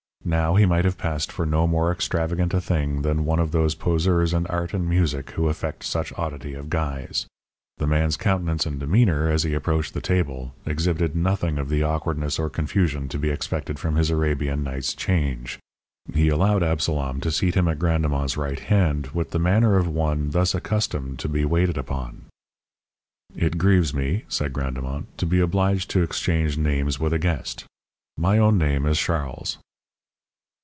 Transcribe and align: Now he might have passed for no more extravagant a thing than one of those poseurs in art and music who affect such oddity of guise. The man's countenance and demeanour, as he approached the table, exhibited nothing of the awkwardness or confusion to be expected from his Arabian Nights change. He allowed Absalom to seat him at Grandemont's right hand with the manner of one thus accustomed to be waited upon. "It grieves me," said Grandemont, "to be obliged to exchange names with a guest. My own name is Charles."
Now 0.23 0.55
he 0.55 0.67
might 0.67 0.85
have 0.85 0.99
passed 0.99 1.31
for 1.31 1.47
no 1.47 1.65
more 1.65 1.91
extravagant 1.91 2.53
a 2.53 2.61
thing 2.61 3.01
than 3.01 3.25
one 3.25 3.39
of 3.39 3.49
those 3.51 3.73
poseurs 3.73 4.35
in 4.35 4.45
art 4.47 4.71
and 4.71 4.87
music 4.87 5.31
who 5.31 5.49
affect 5.49 5.83
such 5.83 6.13
oddity 6.15 6.53
of 6.53 6.69
guise. 6.69 7.25
The 7.79 7.87
man's 7.87 8.17
countenance 8.17 8.67
and 8.67 8.79
demeanour, 8.79 9.27
as 9.31 9.41
he 9.43 9.55
approached 9.55 9.95
the 9.95 9.99
table, 9.99 10.53
exhibited 10.63 11.15
nothing 11.15 11.57
of 11.57 11.69
the 11.69 11.81
awkwardness 11.81 12.37
or 12.37 12.51
confusion 12.51 13.09
to 13.09 13.17
be 13.17 13.31
expected 13.31 13.79
from 13.79 13.95
his 13.95 14.11
Arabian 14.11 14.61
Nights 14.63 14.93
change. 14.93 15.57
He 16.13 16.29
allowed 16.29 16.61
Absalom 16.63 17.19
to 17.21 17.31
seat 17.31 17.55
him 17.55 17.67
at 17.67 17.79
Grandemont's 17.79 18.37
right 18.37 18.59
hand 18.59 19.07
with 19.07 19.31
the 19.31 19.39
manner 19.39 19.75
of 19.75 19.87
one 19.87 20.29
thus 20.29 20.53
accustomed 20.53 21.17
to 21.19 21.29
be 21.29 21.45
waited 21.45 21.79
upon. 21.79 22.25
"It 23.35 23.57
grieves 23.57 23.91
me," 23.91 24.25
said 24.29 24.53
Grandemont, 24.53 25.07
"to 25.17 25.25
be 25.25 25.39
obliged 25.39 25.89
to 25.89 26.03
exchange 26.03 26.57
names 26.59 26.99
with 26.99 27.11
a 27.11 27.19
guest. 27.19 27.65
My 28.19 28.37
own 28.37 28.59
name 28.59 28.85
is 28.85 28.99
Charles." 28.99 29.57